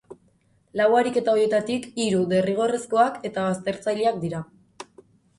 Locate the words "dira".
4.25-4.41